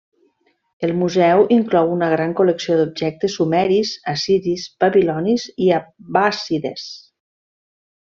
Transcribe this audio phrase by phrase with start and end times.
[0.87, 6.93] El museu inclou una gran col·lecció d'objectes sumeris, assiris, babilonis i abbàssides.